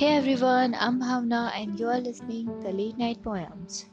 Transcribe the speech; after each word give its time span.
Hey 0.00 0.16
everyone, 0.16 0.74
I'm 0.76 0.98
Bhavna 0.98 1.52
and 1.54 1.78
you 1.78 1.86
are 1.88 2.00
listening 2.00 2.46
to 2.46 2.58
the 2.62 2.72
Late 2.72 2.96
Night 2.96 3.22
Poems. 3.22 3.84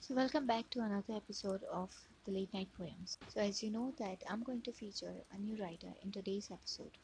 So 0.00 0.14
welcome 0.14 0.46
back 0.46 0.68
to 0.68 0.80
another 0.80 1.14
episode 1.16 1.62
of 1.72 1.88
the 2.26 2.32
Late 2.32 2.52
Night 2.52 2.68
Poems. 2.76 3.16
So 3.28 3.40
as 3.40 3.62
you 3.62 3.70
know 3.70 3.94
that 3.98 4.22
I'm 4.28 4.42
going 4.42 4.60
to 4.60 4.72
feature 4.72 5.14
a 5.32 5.38
new 5.38 5.56
writer 5.56 5.88
in 6.02 6.12
today's 6.12 6.50
episode 6.52 6.98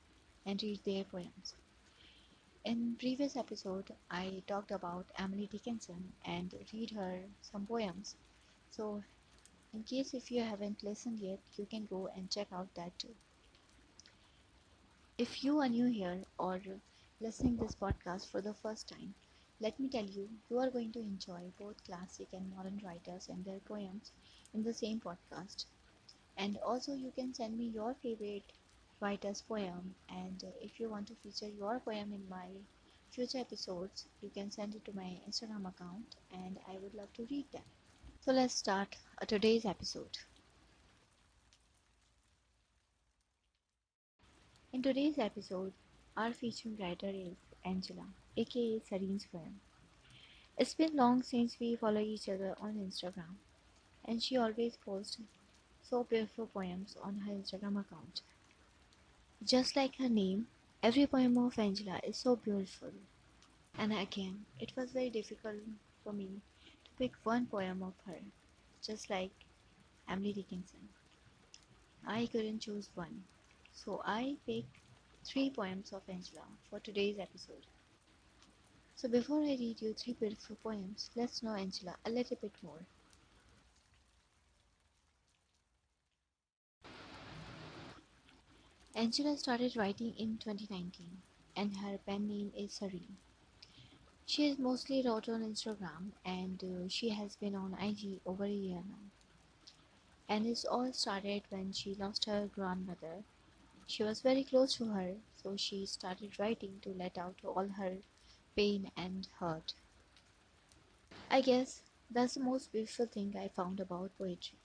and 0.44 0.62
read 0.62 0.80
their 0.84 1.04
poems. 1.04 1.54
In 2.66 2.96
previous 2.98 3.38
episode 3.38 3.94
I 4.10 4.42
talked 4.46 4.72
about 4.72 5.06
Emily 5.18 5.48
Dickinson 5.50 6.12
and 6.26 6.54
read 6.70 6.90
her 6.90 7.20
some 7.40 7.64
poems. 7.64 8.14
So 8.72 9.02
in 9.72 9.84
case 9.84 10.12
if 10.12 10.30
you 10.30 10.42
haven't 10.42 10.84
listened 10.84 11.20
yet, 11.20 11.40
you 11.56 11.64
can 11.64 11.86
go 11.86 12.10
and 12.14 12.30
check 12.30 12.48
out 12.52 12.68
that 12.74 12.98
too. 12.98 13.14
If 15.18 15.42
you 15.42 15.58
are 15.60 15.68
new 15.68 15.86
here 15.86 16.22
or 16.38 16.60
listening 17.20 17.56
this 17.56 17.74
podcast 17.74 18.30
for 18.30 18.40
the 18.40 18.54
first 18.54 18.88
time, 18.88 19.14
let 19.60 19.78
me 19.80 19.88
tell 19.88 20.04
you, 20.04 20.28
you 20.48 20.58
are 20.60 20.70
going 20.70 20.92
to 20.92 21.00
enjoy 21.00 21.52
both 21.58 21.82
classic 21.84 22.28
and 22.32 22.48
modern 22.54 22.80
writers 22.84 23.28
and 23.28 23.44
their 23.44 23.58
poems 23.60 24.12
in 24.54 24.62
the 24.62 24.72
same 24.72 25.00
podcast. 25.00 25.66
And 26.36 26.58
also 26.58 26.94
you 26.94 27.10
can 27.12 27.34
send 27.34 27.58
me 27.58 27.66
your 27.66 27.94
favorite 28.02 28.52
writer's 29.00 29.42
poem 29.42 29.94
and 30.08 30.44
if 30.60 30.78
you 30.80 30.88
want 30.90 31.08
to 31.08 31.16
feature 31.16 31.48
your 31.48 31.80
poem 31.80 32.12
in 32.12 32.28
my 32.28 32.48
future 33.10 33.38
episodes, 33.38 34.06
you 34.20 34.30
can 34.30 34.50
send 34.50 34.74
it 34.74 34.84
to 34.84 34.92
my 34.94 35.20
Instagram 35.28 35.68
account 35.68 36.16
and 36.32 36.58
I 36.68 36.78
would 36.78 36.94
love 36.94 37.12
to 37.14 37.26
read 37.30 37.50
them. 37.52 37.64
So 38.20 38.32
let's 38.32 38.54
start 38.54 38.96
today's 39.26 39.64
episode. 39.64 40.18
In 44.74 44.82
today's 44.82 45.18
episode, 45.18 45.72
our 46.16 46.32
featured 46.32 46.80
writer 46.80 47.06
is 47.06 47.36
Angela, 47.64 48.06
aka 48.36 48.80
Serene's 48.80 49.24
poem. 49.24 49.60
It's 50.58 50.74
been 50.74 50.96
long 50.96 51.22
since 51.22 51.60
we 51.60 51.76
follow 51.76 52.00
each 52.00 52.28
other 52.28 52.56
on 52.60 52.74
Instagram, 52.84 53.36
and 54.04 54.20
she 54.20 54.36
always 54.36 54.76
posts 54.84 55.18
so 55.88 56.02
beautiful 56.02 56.48
poems 56.48 56.96
on 57.00 57.18
her 57.18 57.32
Instagram 57.32 57.78
account. 57.78 58.22
Just 59.44 59.76
like 59.76 59.94
her 59.98 60.08
name, 60.08 60.48
every 60.82 61.06
poem 61.06 61.38
of 61.38 61.56
Angela 61.56 62.00
is 62.02 62.16
so 62.16 62.34
beautiful. 62.34 62.90
And 63.78 63.92
again, 63.92 64.44
it 64.58 64.72
was 64.74 64.90
very 64.90 65.08
difficult 65.08 65.62
for 66.02 66.12
me 66.12 66.40
to 66.64 66.90
pick 66.98 67.12
one 67.22 67.46
poem 67.46 67.80
of 67.84 67.94
her, 68.06 68.18
just 68.84 69.08
like 69.08 69.30
Emily 70.08 70.32
Dickinson. 70.32 70.88
I 72.04 72.26
couldn't 72.26 72.58
choose 72.58 72.88
one 72.96 73.22
so 73.74 74.00
I 74.04 74.36
picked 74.46 74.78
three 75.24 75.50
poems 75.50 75.92
of 75.92 76.02
Angela 76.08 76.46
for 76.70 76.78
today's 76.80 77.18
episode. 77.18 77.66
So 78.94 79.08
before 79.08 79.42
I 79.42 79.56
read 79.58 79.82
you 79.82 79.92
three 79.92 80.14
beautiful 80.14 80.56
poems, 80.62 81.10
let's 81.16 81.42
know 81.42 81.54
Angela 81.54 81.96
a 82.06 82.10
little 82.10 82.38
bit 82.40 82.52
more. 82.62 82.86
Angela 88.94 89.36
started 89.36 89.76
writing 89.76 90.14
in 90.16 90.38
2019 90.38 90.90
and 91.56 91.76
her 91.78 91.98
pen 92.06 92.28
name 92.28 92.52
is 92.56 92.74
Serene. 92.74 93.16
She 94.24 94.46
is 94.46 94.58
mostly 94.58 95.02
wrote 95.04 95.28
on 95.28 95.42
Instagram 95.42 96.12
and 96.24 96.62
uh, 96.62 96.88
she 96.88 97.10
has 97.10 97.34
been 97.34 97.56
on 97.56 97.76
IG 97.80 98.20
over 98.24 98.44
a 98.44 98.48
year 98.48 98.82
now. 98.88 99.10
And 100.28 100.46
it 100.46 100.64
all 100.70 100.92
started 100.92 101.42
when 101.50 101.72
she 101.72 101.96
lost 101.96 102.24
her 102.26 102.48
grandmother 102.54 103.24
she 103.86 104.02
was 104.04 104.20
very 104.22 104.44
close 104.44 104.76
to 104.76 104.86
her, 104.88 105.22
so 105.36 105.56
she 105.56 105.86
started 105.86 106.38
writing 106.38 106.80
to 106.80 106.90
let 106.90 107.18
out 107.18 107.44
all 107.44 107.68
her 107.68 108.02
pain 108.56 108.92
and 108.96 109.26
hurt. 109.38 109.74
I 111.30 111.42
guess 111.42 111.82
that's 112.08 112.32
the 112.32 112.40
most 112.40 112.72
beautiful 112.72 113.04
thing 113.04 113.36
I 113.36 113.48
found 113.48 113.78
about 113.78 114.16
poetry. 114.16 114.58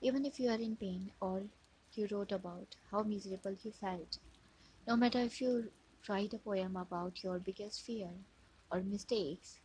Even 0.00 0.24
if 0.24 0.40
you 0.40 0.50
are 0.50 0.60
in 0.60 0.76
pain 0.76 1.12
or 1.20 1.50
you 1.92 2.06
wrote 2.08 2.32
about 2.32 2.76
how 2.90 3.02
miserable 3.02 3.52
you 3.54 3.72
felt, 3.72 4.18
no 4.86 4.96
matter 4.96 5.20
if 5.20 5.40
you 5.40 5.72
write 6.08 6.34
a 6.34 6.38
poem 6.38 6.76
about 6.76 7.22
your 7.24 7.38
biggest 7.40 7.82
fear 7.82 8.24
or 8.70 8.82
mistakes, 8.82 9.60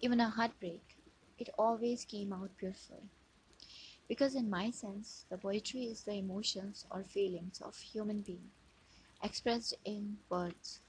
even 0.00 0.20
a 0.20 0.30
heartbreak, 0.30 0.98
it 1.38 1.50
always 1.58 2.04
came 2.04 2.32
out 2.32 2.56
beautiful. 2.56 3.10
Because 4.08 4.34
in 4.34 4.50
my 4.50 4.70
sense, 4.70 5.26
the 5.28 5.38
poetry 5.38 5.84
is 5.84 6.02
the 6.04 6.14
emotions 6.14 6.86
or 6.90 7.04
feelings 7.04 7.60
of 7.60 7.76
human 7.78 8.22
being 8.22 8.50
expressed 9.22 9.74
in 9.84 10.18
words. 10.28 10.80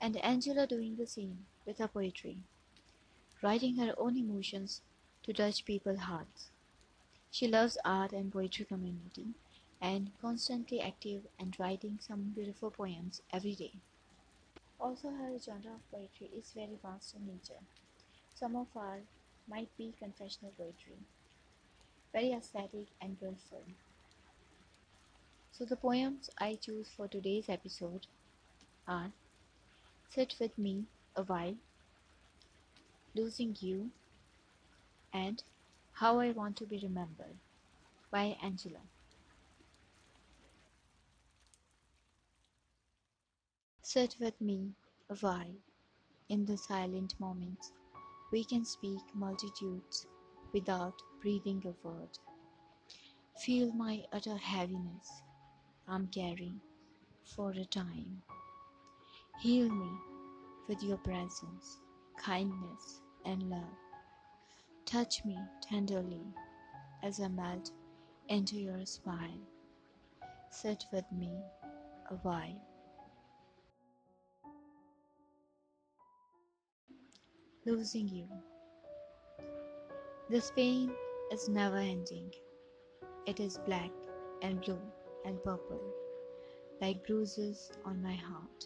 And 0.00 0.16
Angela 0.18 0.66
doing 0.66 0.96
the 0.96 1.06
same 1.06 1.46
with 1.66 1.78
her 1.78 1.88
poetry, 1.88 2.38
writing 3.42 3.76
her 3.76 3.94
own 3.96 4.16
emotions 4.16 4.82
to 5.22 5.32
touch 5.32 5.64
people's 5.64 6.00
hearts. 6.00 6.50
She 7.30 7.48
loves 7.48 7.78
art 7.84 8.12
and 8.12 8.32
poetry 8.32 8.64
community 8.64 9.34
and 9.80 10.12
constantly 10.20 10.80
active 10.80 11.26
and 11.38 11.58
writing 11.60 11.98
some 12.00 12.32
beautiful 12.34 12.70
poems 12.70 13.22
every 13.32 13.54
day. 13.54 13.74
Also 14.78 15.10
her 15.10 15.36
genre 15.38 15.72
of 15.74 15.90
poetry 15.90 16.30
is 16.36 16.52
very 16.52 16.78
vast 16.80 17.14
in 17.16 17.26
nature. 17.26 17.64
Some 18.34 18.56
of 18.56 18.68
our 18.76 19.00
might 19.48 19.76
be 19.76 19.94
confessional 19.98 20.52
poetry, 20.56 20.98
very 22.14 22.32
aesthetic 22.32 22.86
and 23.00 23.18
beautiful. 23.18 23.60
So 25.50 25.64
the 25.64 25.74
poems 25.74 26.30
I 26.38 26.54
choose 26.54 26.88
for 26.96 27.08
today's 27.08 27.48
episode 27.48 28.06
are 28.86 29.10
Sit 30.10 30.36
With 30.38 30.56
Me 30.56 30.84
a 31.16 31.24
While, 31.24 31.56
Losing 33.16 33.56
You, 33.58 33.90
and 35.12 35.42
How 35.94 36.20
I 36.20 36.30
Want 36.30 36.56
to 36.58 36.66
Be 36.66 36.78
Remembered 36.80 37.36
by 38.12 38.36
Angela. 38.40 38.86
Sit 43.82 44.14
with 44.20 44.40
me 44.40 44.70
a 45.10 45.16
while. 45.16 45.56
In 46.28 46.44
the 46.44 46.56
silent 46.56 47.14
moments, 47.18 47.72
we 48.30 48.44
can 48.44 48.64
speak 48.64 49.00
multitudes 49.14 50.06
without 50.54 50.94
breathing 51.20 51.60
a 51.66 51.86
word. 51.86 52.16
Feel 53.44 53.72
my 53.72 54.04
utter 54.12 54.36
heaviness 54.36 55.22
I'm 55.88 56.06
carrying 56.06 56.60
for 57.24 57.50
a 57.50 57.64
time. 57.64 58.22
Heal 59.40 59.68
me 59.68 59.90
with 60.68 60.82
your 60.82 60.96
presence, 60.98 61.80
kindness, 62.16 63.02
and 63.26 63.50
love. 63.50 63.76
Touch 64.86 65.24
me 65.24 65.36
tenderly 65.60 66.22
as 67.02 67.20
I 67.20 67.28
melt 67.28 67.72
into 68.28 68.56
your 68.56 68.86
smile. 68.86 69.42
Sit 70.50 70.84
with 70.92 71.04
me 71.10 71.32
a 72.10 72.14
while. 72.14 72.62
Losing 77.66 78.08
you. 78.08 78.28
This 80.30 80.50
pain 80.50 80.90
is 81.30 81.50
never 81.50 81.76
ending. 81.76 82.32
It 83.26 83.40
is 83.40 83.58
black 83.66 83.90
and 84.40 84.58
blue 84.62 84.80
and 85.26 85.36
purple, 85.44 85.82
like 86.80 87.06
bruises 87.06 87.70
on 87.84 88.02
my 88.02 88.14
heart. 88.14 88.64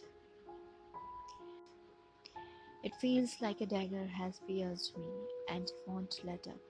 It 2.84 2.94
feels 3.00 3.34
like 3.41 3.60
a 3.60 3.66
dagger 3.66 4.06
has 4.06 4.41
pierced 4.46 4.96
me 4.96 5.10
and 5.48 5.69
won't 5.88 6.20
let 6.22 6.46
up. 6.46 6.60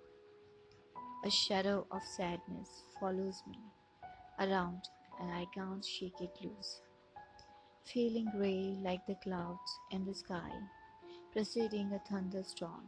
A 1.26 1.30
shadow 1.30 1.86
of 1.90 2.02
sadness 2.16 2.84
follows 2.98 3.42
me 3.46 3.58
around 4.40 4.80
and 5.20 5.30
I 5.30 5.44
can't 5.54 5.84
shake 5.84 6.18
it 6.22 6.34
loose. 6.42 6.80
Feeling 7.84 8.30
grey 8.34 8.74
like 8.82 9.04
the 9.06 9.16
clouds 9.16 9.80
in 9.90 10.06
the 10.06 10.14
sky, 10.14 10.50
preceding 11.30 11.92
a 11.92 11.98
thunderstorm. 12.08 12.86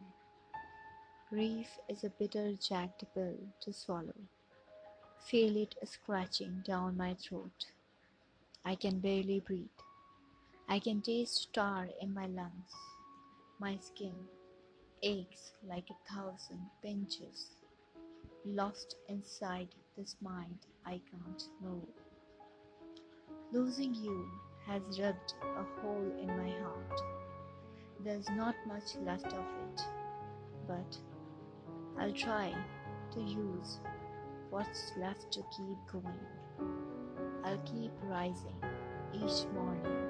Grief 1.30 1.78
is 1.88 2.02
a 2.02 2.10
bitter 2.10 2.54
jagged 2.54 3.06
pill 3.14 3.36
to 3.60 3.72
swallow. 3.72 4.20
Feel 5.20 5.58
it 5.58 5.76
scratching 5.84 6.60
down 6.66 6.96
my 6.96 7.14
throat. 7.14 7.66
I 8.64 8.74
can 8.74 8.98
barely 8.98 9.38
breathe. 9.38 9.80
I 10.68 10.80
can 10.80 11.00
taste 11.00 11.52
tar 11.52 11.86
in 12.00 12.12
my 12.12 12.26
lungs. 12.26 12.74
My 13.60 13.76
skin 13.76 14.12
aches 15.04 15.52
like 15.68 15.88
a 15.90 16.12
thousand 16.12 16.68
pinches, 16.82 17.50
lost 18.44 18.96
inside 19.08 19.68
this 19.96 20.16
mind 20.20 20.58
I 20.84 21.00
can't 21.12 21.44
move. 21.62 21.94
Losing 23.52 23.94
you 23.94 24.28
has 24.66 24.82
rubbed 24.98 25.34
a 25.44 25.80
hole 25.80 26.12
in 26.20 26.26
my 26.26 26.50
heart. 26.58 27.00
There's 28.02 28.28
not 28.30 28.56
much 28.66 28.96
left 29.06 29.32
of 29.32 29.44
it, 29.68 29.80
but 30.66 30.98
I'll 32.00 32.12
try 32.12 32.54
to 33.12 33.20
use 33.20 33.78
what's 34.48 34.92
left 34.96 35.30
to 35.32 35.42
keep 35.54 35.76
going. 35.92 36.26
I'll 37.44 37.58
keep 37.58 37.92
rising 38.04 38.56
each 39.12 39.44
morning. 39.54 40.08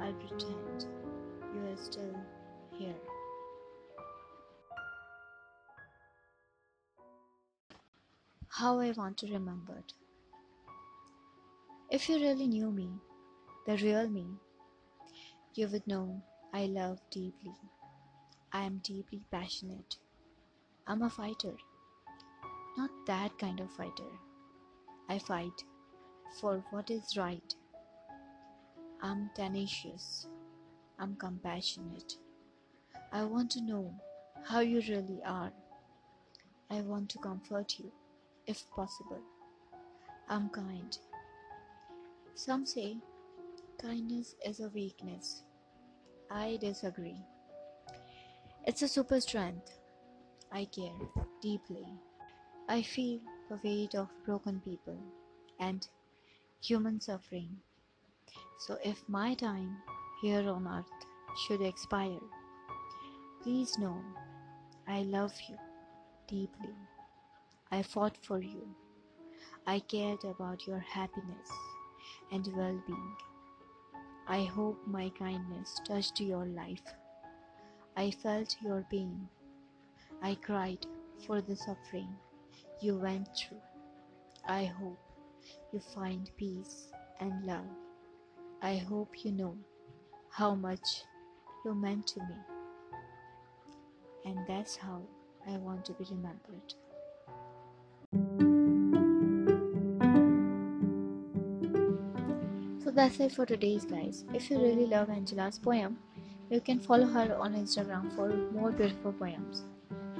I'll 0.00 0.12
pretend 0.14 0.86
you 1.54 1.72
are 1.72 1.76
still 1.76 2.16
here. 2.76 2.96
How 8.48 8.80
I 8.80 8.90
want 8.90 9.18
to 9.18 9.32
remember 9.32 9.74
it. 9.78 9.92
If 11.92 12.08
you 12.08 12.16
really 12.16 12.48
knew 12.48 12.72
me, 12.72 12.90
the 13.66 13.76
real 13.76 14.08
me, 14.08 14.26
you 15.54 15.68
would 15.68 15.86
know 15.86 16.20
I 16.52 16.66
love 16.66 16.98
deeply. 17.12 17.54
I 18.52 18.64
am 18.64 18.80
deeply 18.82 19.22
passionate. 19.30 19.96
I'm 20.88 21.02
a 21.02 21.10
fighter. 21.10 21.52
Not 22.78 22.88
that 23.06 23.38
kind 23.38 23.60
of 23.60 23.70
fighter. 23.70 24.10
I 25.10 25.18
fight 25.18 25.62
for 26.40 26.64
what 26.70 26.90
is 26.90 27.14
right. 27.14 27.54
I'm 29.02 29.30
tenacious. 29.36 30.26
I'm 30.98 31.14
compassionate. 31.16 32.14
I 33.12 33.24
want 33.24 33.50
to 33.50 33.60
know 33.60 33.94
how 34.46 34.60
you 34.60 34.80
really 34.88 35.20
are. 35.26 35.52
I 36.70 36.80
want 36.80 37.10
to 37.10 37.18
comfort 37.18 37.78
you, 37.78 37.92
if 38.46 38.68
possible. 38.70 39.20
I'm 40.26 40.48
kind. 40.48 40.96
Some 42.34 42.64
say 42.64 42.96
kindness 43.78 44.36
is 44.42 44.60
a 44.60 44.70
weakness. 44.70 45.42
I 46.30 46.56
disagree. 46.60 47.20
It's 48.66 48.80
a 48.80 48.88
super 48.88 49.20
strength. 49.20 49.77
I 50.50 50.64
care 50.64 50.98
deeply. 51.40 51.86
I 52.68 52.82
feel 52.82 53.20
the 53.48 53.58
weight 53.62 53.94
of 53.94 54.08
broken 54.24 54.60
people 54.60 54.98
and 55.58 55.86
human 56.62 57.00
suffering. 57.00 57.58
So, 58.58 58.78
if 58.84 59.08
my 59.08 59.34
time 59.34 59.76
here 60.20 60.48
on 60.48 60.66
earth 60.66 61.06
should 61.36 61.62
expire, 61.62 62.20
please 63.42 63.78
know 63.78 64.02
I 64.86 65.02
love 65.02 65.34
you 65.48 65.56
deeply. 66.26 66.74
I 67.70 67.82
fought 67.82 68.16
for 68.22 68.40
you. 68.40 68.74
I 69.66 69.80
cared 69.80 70.24
about 70.24 70.66
your 70.66 70.78
happiness 70.78 71.50
and 72.32 72.46
well 72.56 72.82
being. 72.86 73.16
I 74.26 74.44
hope 74.44 74.78
my 74.86 75.10
kindness 75.10 75.80
touched 75.86 76.20
your 76.20 76.46
life. 76.46 76.82
I 77.96 78.10
felt 78.10 78.56
your 78.62 78.86
pain. 78.90 79.28
I 80.22 80.34
cried 80.34 80.84
for 81.26 81.40
the 81.40 81.54
suffering 81.54 82.08
you 82.80 82.96
went 82.96 83.28
through. 83.36 83.60
I 84.46 84.64
hope 84.64 84.98
you 85.72 85.80
find 85.94 86.30
peace 86.36 86.88
and 87.20 87.44
love. 87.44 87.66
I 88.62 88.76
hope 88.76 89.24
you 89.24 89.32
know 89.32 89.56
how 90.30 90.54
much 90.54 91.04
you 91.64 91.74
meant 91.74 92.06
to 92.08 92.20
me. 92.20 92.36
And 94.24 94.38
that's 94.46 94.76
how 94.76 95.02
I 95.46 95.56
want 95.56 95.84
to 95.86 95.92
be 95.92 96.04
remembered. 96.10 96.74
So 102.82 102.90
that's 102.90 103.20
it 103.20 103.32
for 103.32 103.46
today's 103.46 103.84
guys. 103.84 104.24
If 104.34 104.50
you 104.50 104.58
really 104.60 104.86
love 104.86 105.10
Angela's 105.10 105.58
poem, 105.58 105.98
you 106.50 106.60
can 106.60 106.80
follow 106.80 107.06
her 107.06 107.36
on 107.36 107.54
Instagram 107.54 108.14
for 108.16 108.28
more 108.52 108.72
beautiful 108.72 109.12
poems. 109.12 109.64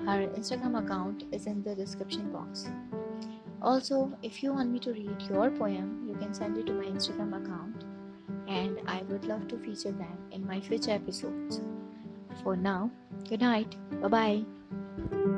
Her 0.06 0.26
Instagram 0.36 0.84
account 0.84 1.24
is 1.32 1.46
in 1.46 1.62
the 1.62 1.74
description 1.74 2.32
box. 2.32 2.68
Also, 3.60 4.12
if 4.22 4.42
you 4.42 4.52
want 4.52 4.70
me 4.70 4.78
to 4.80 4.92
read 4.92 5.22
your 5.28 5.50
poem, 5.50 6.06
you 6.08 6.14
can 6.14 6.32
send 6.32 6.56
it 6.56 6.66
to 6.66 6.72
my 6.72 6.84
Instagram 6.84 7.36
account 7.42 7.84
and 8.46 8.80
I 8.86 9.02
would 9.08 9.24
love 9.24 9.48
to 9.48 9.58
feature 9.58 9.92
them 9.92 10.16
in 10.30 10.46
my 10.46 10.60
future 10.60 10.92
episodes. 10.92 11.60
For 12.42 12.56
now, 12.56 12.90
good 13.28 13.40
night. 13.40 13.76
Bye 14.00 14.08
bye. 14.08 15.37